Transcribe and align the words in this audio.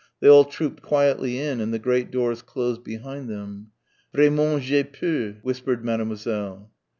They 0.19 0.27
all 0.27 0.45
trooped 0.45 0.81
quietly 0.81 1.37
in 1.37 1.59
and 1.61 1.71
the 1.71 1.77
great 1.77 2.09
doors 2.09 2.41
closed 2.41 2.83
behind 2.83 3.29
them. 3.29 3.67
"Vraiment 4.15 4.63
j'ai 4.63 4.83
peur," 4.83 5.37
whispered 5.43 5.85
Mademoiselle. 5.85 6.71